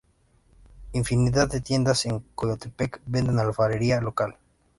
Infinidad 0.93 1.47
de 1.51 1.61
tiendas 1.61 2.07
en 2.07 2.21
Coyotepec 2.33 2.99
venden 3.05 3.37
alfarería 3.37 4.01
local. 4.01 4.35